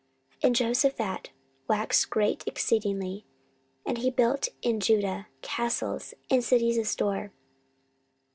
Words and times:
14:017:012 0.31 0.37
And 0.47 0.55
Jehoshaphat 0.55 1.29
waxed 1.67 2.09
great 2.09 2.43
exceedingly; 2.47 3.23
and 3.85 3.99
he 3.99 4.09
built 4.09 4.47
in 4.63 4.79
Judah 4.79 5.27
castles, 5.43 6.15
and 6.27 6.43
cities 6.43 6.79
of 6.79 6.87
store. 6.87 7.31